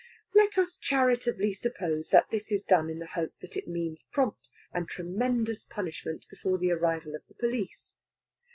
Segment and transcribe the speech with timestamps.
[0.33, 4.49] Let us charitably suppose that this is done in the hope that it means prompt
[4.73, 7.93] and tremendous punishment before the arrival of the police.